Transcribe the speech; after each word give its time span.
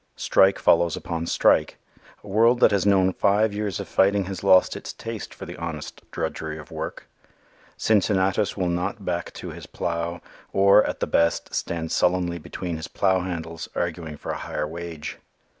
Strike 0.15 0.57
follows 0.57 0.95
upon 0.97 1.27
strike. 1.27 1.77
A 2.23 2.27
world 2.27 2.59
that 2.59 2.71
has 2.71 2.87
known 2.87 3.13
five 3.13 3.53
years 3.53 3.79
of 3.79 3.87
fighting 3.87 4.23
has 4.25 4.43
lost 4.43 4.75
its 4.75 4.93
taste 4.93 5.31
for 5.31 5.45
the 5.45 5.55
honest 5.57 6.01
drudgery 6.09 6.57
of 6.57 6.71
work. 6.71 7.07
Cincinnatus 7.77 8.57
will 8.57 8.67
not 8.69 9.05
back 9.05 9.31
to 9.33 9.51
his 9.51 9.67
plow, 9.67 10.19
or, 10.53 10.83
at 10.87 11.01
the 11.01 11.05
best, 11.05 11.53
stands 11.53 11.93
sullenly 11.93 12.39
between 12.39 12.77
his 12.77 12.87
plow 12.87 13.19
handles 13.19 13.69
arguing 13.75 14.17
for 14.17 14.31
a 14.31 14.37
higher 14.37 14.67
wage. 14.67 15.19